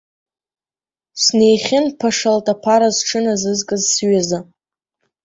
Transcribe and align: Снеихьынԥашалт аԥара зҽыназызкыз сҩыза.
Снеихьынԥашалт 1.23 2.45
аԥара 2.53 2.89
зҽыназызкыз 2.95 3.83
сҩыза. 3.93 4.39